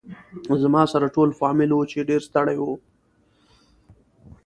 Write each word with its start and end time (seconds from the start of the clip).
زما 0.61 0.83
سره 0.93 1.07
ټول 1.15 1.29
فامیل 1.39 1.71
و 1.73 1.89
چې 1.91 1.99
ډېر 2.09 2.21
ستړي 2.29 2.57
و. 2.59 2.65